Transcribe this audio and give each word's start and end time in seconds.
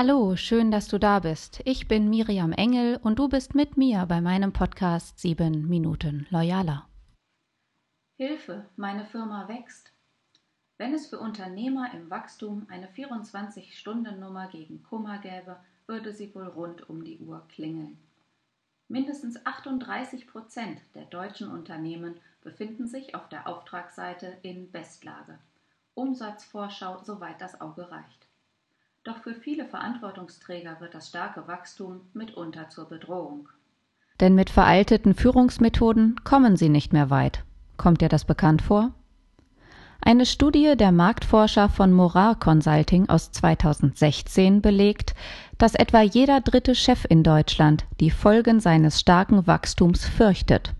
Hallo, 0.00 0.36
schön, 0.36 0.70
dass 0.70 0.86
du 0.86 0.96
da 0.96 1.18
bist. 1.18 1.60
Ich 1.64 1.88
bin 1.88 2.08
Miriam 2.08 2.52
Engel 2.52 3.00
und 3.02 3.18
du 3.18 3.28
bist 3.28 3.56
mit 3.56 3.76
mir 3.76 4.06
bei 4.06 4.20
meinem 4.20 4.52
Podcast 4.52 5.18
7 5.18 5.68
Minuten 5.68 6.28
Loyaler. 6.30 6.88
Hilfe, 8.16 8.66
meine 8.76 9.06
Firma 9.06 9.48
wächst. 9.48 9.92
Wenn 10.76 10.94
es 10.94 11.08
für 11.08 11.18
Unternehmer 11.18 11.92
im 11.92 12.08
Wachstum 12.10 12.68
eine 12.70 12.86
24-Stunden-Nummer 12.86 14.46
gegen 14.46 14.84
Kummer 14.84 15.18
gäbe, 15.18 15.56
würde 15.88 16.12
sie 16.12 16.32
wohl 16.32 16.46
rund 16.46 16.88
um 16.88 17.02
die 17.02 17.18
Uhr 17.18 17.44
klingeln. 17.48 17.98
Mindestens 18.86 19.44
38 19.44 20.28
Prozent 20.28 20.80
der 20.94 21.06
deutschen 21.06 21.50
Unternehmen 21.50 22.20
befinden 22.42 22.86
sich 22.86 23.16
auf 23.16 23.28
der 23.30 23.48
Auftragsseite 23.48 24.38
in 24.42 24.70
Bestlage. 24.70 25.40
Umsatzvorschau, 25.94 27.02
soweit 27.02 27.40
das 27.40 27.60
Auge 27.60 27.90
reicht. 27.90 28.27
Doch 29.04 29.18
für 29.22 29.34
viele 29.34 29.64
Verantwortungsträger 29.66 30.80
wird 30.80 30.94
das 30.94 31.08
starke 31.08 31.46
Wachstum 31.48 32.00
mitunter 32.12 32.68
zur 32.68 32.88
Bedrohung. 32.88 33.48
Denn 34.20 34.34
mit 34.34 34.50
veralteten 34.50 35.14
Führungsmethoden 35.14 36.16
kommen 36.24 36.56
sie 36.56 36.68
nicht 36.68 36.92
mehr 36.92 37.08
weit. 37.08 37.44
Kommt 37.76 38.00
dir 38.00 38.08
das 38.08 38.24
bekannt 38.24 38.62
vor? 38.62 38.92
Eine 40.00 40.26
Studie 40.26 40.74
der 40.76 40.92
Marktforscher 40.92 41.68
von 41.68 41.92
Morar 41.92 42.38
Consulting 42.38 43.08
aus 43.08 43.32
2016 43.32 44.62
belegt, 44.62 45.14
dass 45.58 45.74
etwa 45.74 46.02
jeder 46.02 46.40
dritte 46.40 46.74
Chef 46.74 47.04
in 47.08 47.22
Deutschland 47.22 47.84
die 48.00 48.10
Folgen 48.10 48.60
seines 48.60 49.00
starken 49.00 49.46
Wachstums 49.46 50.06
fürchtet. 50.06 50.74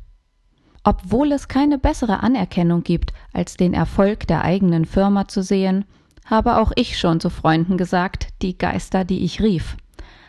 Obwohl 0.85 1.33
es 1.33 1.49
keine 1.49 1.79
bessere 1.79 2.23
Anerkennung 2.23 2.85
gibt, 2.85 3.13
als 3.33 3.57
den 3.57 3.75
Erfolg 3.75 4.27
der 4.27 4.45
eigenen 4.45 4.85
Firma 4.85 5.29
zu 5.29 5.43
sehen, 5.43 5.85
habe 6.29 6.59
auch 6.59 6.73
ich 6.77 6.99
schon 6.99 7.21
zu 7.21 7.31
Freunden 7.31 7.79
gesagt, 7.79 8.29
die 8.43 8.57
Geister, 8.57 9.05
die 9.05 9.25
ich 9.25 9.41
rief. 9.41 9.77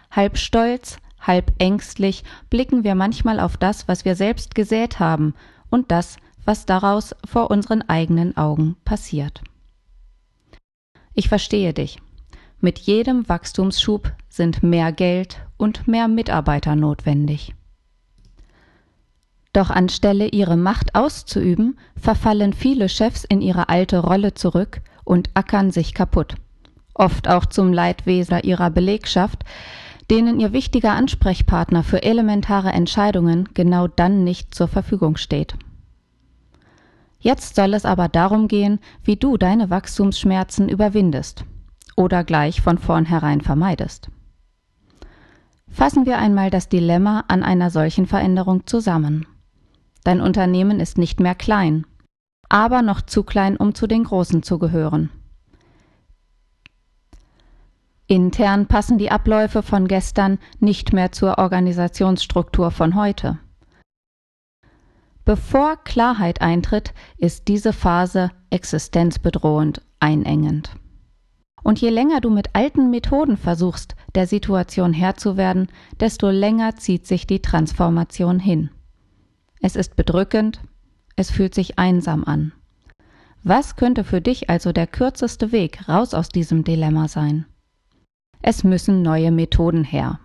Halb 0.09 0.37
stolz, 0.37 0.97
halb 1.19 1.51
ängstlich 1.59 2.23
blicken 2.49 2.83
wir 2.83 2.95
manchmal 2.95 3.39
auf 3.39 3.57
das, 3.57 3.87
was 3.87 4.05
wir 4.05 4.15
selbst 4.15 4.55
gesät 4.55 4.99
haben 4.99 5.33
und 5.69 5.91
das, 5.91 6.17
was 6.45 6.65
daraus 6.65 7.15
vor 7.25 7.51
unseren 7.51 7.81
eigenen 7.81 8.37
Augen 8.37 8.77
passiert. 8.85 9.41
Ich 11.13 11.27
verstehe 11.27 11.73
dich. 11.73 11.99
Mit 12.61 12.79
jedem 12.79 13.27
Wachstumsschub 13.27 14.13
sind 14.29 14.63
mehr 14.63 14.91
Geld 14.91 15.41
und 15.57 15.87
mehr 15.87 16.07
Mitarbeiter 16.07 16.75
notwendig. 16.75 17.53
Doch 19.51 19.69
anstelle 19.69 20.27
ihre 20.27 20.57
Macht 20.57 20.95
auszuüben, 20.95 21.77
verfallen 21.95 22.53
viele 22.53 22.87
Chefs 22.87 23.23
in 23.23 23.41
ihre 23.41 23.67
alte 23.67 23.99
Rolle 23.99 24.33
zurück 24.33 24.81
und 25.09 25.31
ackern 25.33 25.71
sich 25.71 25.95
kaputt. 25.95 26.35
Oft 26.93 27.27
auch 27.27 27.47
zum 27.47 27.73
Leidwesen 27.73 28.41
ihrer 28.43 28.69
Belegschaft, 28.69 29.43
denen 30.11 30.39
ihr 30.39 30.53
wichtiger 30.53 30.93
Ansprechpartner 30.93 31.83
für 31.83 32.03
elementare 32.03 32.69
Entscheidungen 32.69 33.49
genau 33.55 33.87
dann 33.87 34.23
nicht 34.23 34.53
zur 34.53 34.67
Verfügung 34.67 35.17
steht. 35.17 35.55
Jetzt 37.19 37.55
soll 37.55 37.73
es 37.73 37.85
aber 37.85 38.07
darum 38.07 38.47
gehen, 38.47 38.79
wie 39.03 39.15
du 39.15 39.37
deine 39.37 39.71
Wachstumsschmerzen 39.71 40.69
überwindest 40.69 41.43
oder 41.95 42.23
gleich 42.23 42.61
von 42.61 42.77
vornherein 42.77 43.41
vermeidest. 43.41 44.11
Fassen 45.67 46.05
wir 46.05 46.19
einmal 46.19 46.51
das 46.51 46.69
Dilemma 46.69 47.25
an 47.27 47.41
einer 47.41 47.71
solchen 47.71 48.05
Veränderung 48.05 48.67
zusammen. 48.67 49.25
Dein 50.03 50.21
Unternehmen 50.21 50.79
ist 50.79 50.99
nicht 50.99 51.19
mehr 51.19 51.35
klein, 51.35 51.85
aber 52.49 52.81
noch 52.81 53.01
zu 53.01 53.23
klein, 53.23 53.55
um 53.55 53.73
zu 53.73 53.87
den 53.87 54.03
Großen 54.03 54.43
zu 54.43 54.59
gehören. 54.59 55.09
Intern 58.07 58.65
passen 58.65 58.97
die 58.97 59.11
Abläufe 59.11 59.61
von 59.61 59.87
gestern 59.87 60.39
nicht 60.59 60.93
mehr 60.93 61.11
zur 61.11 61.37
Organisationsstruktur 61.37 62.71
von 62.71 62.95
heute. 62.95 63.37
Bevor 65.25 65.77
Klarheit 65.83 66.41
eintritt, 66.41 66.95
ist 67.17 67.47
diese 67.47 67.71
Phase 67.71 68.31
existenzbedrohend 68.49 69.83
einengend. 69.99 70.71
Und 71.61 71.79
je 71.79 71.89
länger 71.89 72.19
du 72.19 72.31
mit 72.31 72.55
alten 72.55 72.89
Methoden 72.89 73.37
versuchst, 73.37 73.95
der 74.15 74.25
Situation 74.25 74.91
Herr 74.91 75.17
zu 75.17 75.37
werden, 75.37 75.67
desto 75.99 76.31
länger 76.31 76.77
zieht 76.77 77.05
sich 77.05 77.27
die 77.27 77.43
Transformation 77.43 78.39
hin. 78.39 78.71
Es 79.61 79.75
ist 79.75 79.95
bedrückend, 79.95 80.61
es 81.19 81.31
fühlt 81.31 81.53
sich 81.53 81.77
einsam 81.77 82.23
an. 82.23 82.53
Was 83.43 83.75
könnte 83.75 84.05
für 84.05 84.21
dich 84.21 84.49
also 84.49 84.71
der 84.71 84.87
kürzeste 84.87 85.51
Weg 85.51 85.89
raus 85.89 86.13
aus 86.13 86.29
diesem 86.29 86.63
Dilemma 86.63 87.09
sein? 87.09 87.45
Es 88.41 88.63
müssen 88.63 89.01
neue 89.01 89.31
Methoden 89.31 89.83
her. 89.83 90.21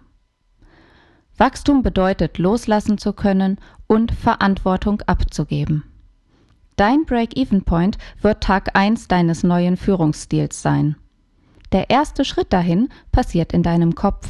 Wachstum 1.36 1.82
bedeutet 1.82 2.38
loslassen 2.38 2.96
zu 2.96 3.12
können 3.12 3.58
und 3.88 4.12
Verantwortung 4.12 5.02
abzugeben. 5.02 5.82
Dein 6.76 7.04
Break-Even-Point 7.06 7.98
wird 8.20 8.44
Tag 8.44 8.76
1 8.76 9.08
deines 9.08 9.42
neuen 9.42 9.76
Führungsstils 9.76 10.62
sein. 10.62 10.94
Der 11.72 11.90
erste 11.90 12.24
Schritt 12.24 12.52
dahin 12.52 12.88
passiert 13.10 13.52
in 13.52 13.64
deinem 13.64 13.96
Kopf. 13.96 14.28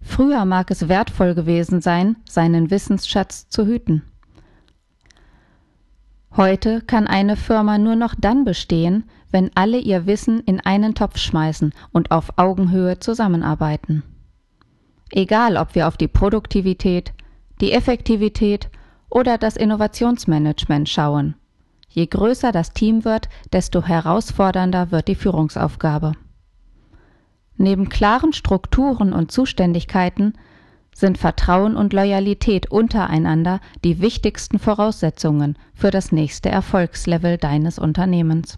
Früher 0.00 0.44
mag 0.44 0.70
es 0.70 0.88
wertvoll 0.88 1.34
gewesen 1.34 1.80
sein, 1.80 2.14
seinen 2.28 2.70
Wissensschatz 2.70 3.48
zu 3.48 3.66
hüten. 3.66 4.02
Heute 6.36 6.80
kann 6.80 7.06
eine 7.06 7.36
Firma 7.36 7.76
nur 7.76 7.94
noch 7.94 8.14
dann 8.18 8.44
bestehen, 8.44 9.04
wenn 9.30 9.50
alle 9.54 9.78
ihr 9.78 10.06
Wissen 10.06 10.40
in 10.40 10.60
einen 10.60 10.94
Topf 10.94 11.18
schmeißen 11.18 11.74
und 11.92 12.10
auf 12.10 12.38
Augenhöhe 12.38 12.98
zusammenarbeiten. 12.98 14.02
Egal, 15.10 15.58
ob 15.58 15.74
wir 15.74 15.88
auf 15.88 15.98
die 15.98 16.08
Produktivität, 16.08 17.12
die 17.60 17.72
Effektivität 17.72 18.70
oder 19.10 19.36
das 19.36 19.56
Innovationsmanagement 19.56 20.88
schauen. 20.88 21.34
Je 21.90 22.06
größer 22.06 22.50
das 22.50 22.72
Team 22.72 23.04
wird, 23.04 23.28
desto 23.52 23.82
herausfordernder 23.82 24.90
wird 24.90 25.08
die 25.08 25.14
Führungsaufgabe. 25.14 26.12
Neben 27.58 27.90
klaren 27.90 28.32
Strukturen 28.32 29.12
und 29.12 29.30
Zuständigkeiten 29.30 30.32
sind 30.94 31.18
Vertrauen 31.18 31.76
und 31.76 31.92
Loyalität 31.92 32.70
untereinander 32.70 33.60
die 33.84 34.00
wichtigsten 34.00 34.58
Voraussetzungen 34.58 35.56
für 35.74 35.90
das 35.90 36.12
nächste 36.12 36.48
Erfolgslevel 36.48 37.38
deines 37.38 37.78
Unternehmens. 37.78 38.56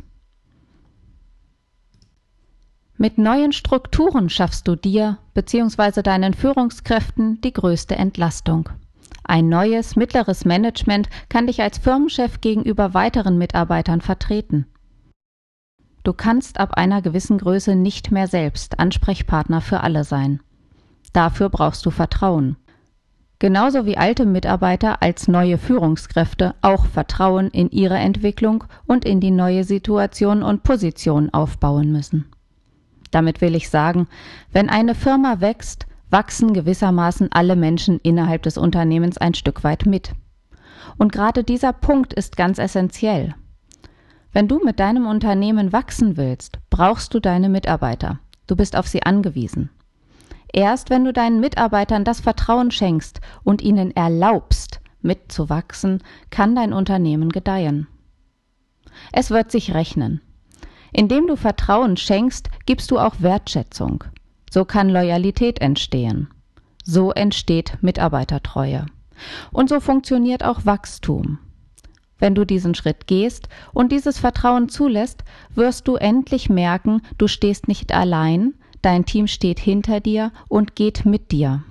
Mit 2.96 3.18
neuen 3.18 3.52
Strukturen 3.52 4.28
schaffst 4.30 4.68
du 4.68 4.76
dir 4.76 5.18
bzw. 5.34 6.02
deinen 6.02 6.32
Führungskräften 6.32 7.40
die 7.40 7.52
größte 7.52 7.96
Entlastung. 7.96 8.68
Ein 9.24 9.48
neues, 9.48 9.96
mittleres 9.96 10.44
Management 10.44 11.08
kann 11.28 11.46
dich 11.46 11.60
als 11.62 11.78
Firmenchef 11.78 12.40
gegenüber 12.40 12.94
weiteren 12.94 13.38
Mitarbeitern 13.38 14.00
vertreten. 14.00 14.66
Du 16.04 16.12
kannst 16.12 16.60
ab 16.60 16.74
einer 16.74 17.00
gewissen 17.00 17.38
Größe 17.38 17.74
nicht 17.74 18.10
mehr 18.10 18.28
selbst 18.28 18.78
Ansprechpartner 18.78 19.62
für 19.62 19.80
alle 19.80 20.04
sein. 20.04 20.40
Dafür 21.14 21.48
brauchst 21.48 21.86
du 21.86 21.90
Vertrauen. 21.90 22.56
Genauso 23.38 23.86
wie 23.86 23.96
alte 23.96 24.26
Mitarbeiter 24.26 25.00
als 25.00 25.28
neue 25.28 25.58
Führungskräfte 25.58 26.54
auch 26.60 26.86
Vertrauen 26.86 27.48
in 27.48 27.70
ihre 27.70 27.96
Entwicklung 27.96 28.64
und 28.86 29.04
in 29.04 29.20
die 29.20 29.30
neue 29.30 29.64
Situation 29.64 30.42
und 30.42 30.64
Position 30.64 31.30
aufbauen 31.32 31.92
müssen. 31.92 32.26
Damit 33.10 33.40
will 33.40 33.54
ich 33.54 33.70
sagen, 33.70 34.08
wenn 34.52 34.68
eine 34.68 34.94
Firma 34.94 35.40
wächst, 35.40 35.86
wachsen 36.10 36.52
gewissermaßen 36.52 37.30
alle 37.32 37.54
Menschen 37.54 38.00
innerhalb 38.00 38.42
des 38.42 38.58
Unternehmens 38.58 39.16
ein 39.16 39.34
Stück 39.34 39.62
weit 39.62 39.86
mit. 39.86 40.12
Und 40.96 41.12
gerade 41.12 41.44
dieser 41.44 41.72
Punkt 41.72 42.12
ist 42.12 42.36
ganz 42.36 42.58
essentiell. 42.58 43.34
Wenn 44.32 44.48
du 44.48 44.58
mit 44.64 44.80
deinem 44.80 45.06
Unternehmen 45.06 45.72
wachsen 45.72 46.16
willst, 46.16 46.58
brauchst 46.70 47.14
du 47.14 47.20
deine 47.20 47.48
Mitarbeiter. 47.48 48.18
Du 48.48 48.56
bist 48.56 48.74
auf 48.74 48.88
sie 48.88 49.04
angewiesen. 49.04 49.70
Erst 50.54 50.88
wenn 50.88 51.04
du 51.04 51.12
deinen 51.12 51.40
Mitarbeitern 51.40 52.04
das 52.04 52.20
Vertrauen 52.20 52.70
schenkst 52.70 53.20
und 53.42 53.60
ihnen 53.60 53.90
erlaubst, 53.96 54.80
mitzuwachsen, 55.02 56.00
kann 56.30 56.54
dein 56.54 56.72
Unternehmen 56.72 57.30
gedeihen. 57.30 57.88
Es 59.10 59.32
wird 59.32 59.50
sich 59.50 59.74
rechnen. 59.74 60.20
Indem 60.92 61.26
du 61.26 61.34
Vertrauen 61.34 61.96
schenkst, 61.96 62.50
gibst 62.66 62.92
du 62.92 63.00
auch 63.00 63.16
Wertschätzung. 63.18 64.04
So 64.48 64.64
kann 64.64 64.90
Loyalität 64.90 65.60
entstehen. 65.60 66.28
So 66.84 67.10
entsteht 67.10 67.78
Mitarbeitertreue. 67.80 68.86
Und 69.50 69.68
so 69.68 69.80
funktioniert 69.80 70.44
auch 70.44 70.64
Wachstum. 70.64 71.40
Wenn 72.20 72.36
du 72.36 72.44
diesen 72.44 72.76
Schritt 72.76 73.08
gehst 73.08 73.48
und 73.72 73.90
dieses 73.90 74.18
Vertrauen 74.18 74.68
zulässt, 74.68 75.24
wirst 75.52 75.88
du 75.88 75.96
endlich 75.96 76.48
merken, 76.48 77.02
du 77.18 77.26
stehst 77.26 77.66
nicht 77.66 77.92
allein, 77.92 78.54
Dein 78.84 79.06
Team 79.06 79.28
steht 79.28 79.60
hinter 79.60 80.00
dir 80.00 80.30
und 80.46 80.76
geht 80.76 81.06
mit 81.06 81.32
dir. 81.32 81.64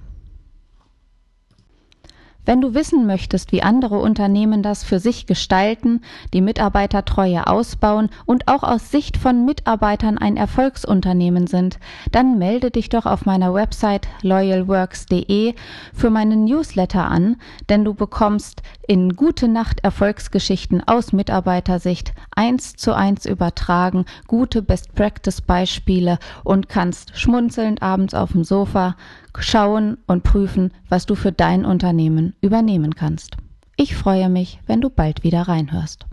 Wenn 2.46 2.60
du 2.60 2.74
wissen 2.74 3.06
möchtest, 3.06 3.54
wie 3.54 3.64
andere 3.64 4.00
Unternehmen 4.00 4.64
das 4.64 4.84
für 4.84 5.00
sich 5.00 5.28
gestalten, 5.28 6.02
die 6.34 6.42
Mitarbeitertreue 6.42 7.48
ausbauen 7.48 8.10
und 8.26 8.50
auch 8.50 8.64
aus 8.64 8.92
Sicht 8.92 9.16
von 9.16 9.46
Mitarbeitern 9.46 10.18
ein 10.18 10.36
Erfolgsunternehmen 10.36 11.48
sind, 11.48 11.80
dann 12.12 12.38
melde 12.38 12.70
dich 12.70 12.90
doch 12.90 13.06
auf 13.06 13.26
meiner 13.26 13.54
Website 13.54 14.08
loyalworks.de 14.24 15.56
für 15.94 16.10
meinen 16.10 16.44
Newsletter 16.44 17.06
an, 17.06 17.38
denn 17.70 17.86
du 17.86 17.94
bekommst 17.94 18.62
in 18.88 19.16
Gute 19.16 19.48
Nacht 19.48 19.80
Erfolgsgeschichten 19.82 20.86
aus 20.86 21.14
Mitarbeitersicht 21.14 22.14
eins 22.36 22.76
zu 22.76 22.94
eins 22.94 23.26
übertragen, 23.26 24.04
gute 24.28 24.62
Best 24.62 24.94
Practice 24.96 25.40
Beispiele 25.40 26.20
und 26.44 26.68
kannst 26.68 27.18
schmunzelnd 27.18 27.82
abends 27.82 28.14
auf 28.14 28.34
dem 28.34 28.44
Sofa 28.44 28.98
schauen 29.40 29.98
und 30.06 30.24
prüfen, 30.24 30.72
was 30.90 31.06
du 31.06 31.16
für 31.16 31.32
dein 31.32 31.66
Unternehmen 31.66 32.33
übernehmen 32.44 32.94
kannst. 32.94 33.38
Ich 33.76 33.96
freue 33.96 34.30
mich, 34.30 34.60
wenn 34.68 34.82
du 34.82 34.90
bald 34.90 35.24
wieder 35.24 35.42
reinhörst. 35.44 36.06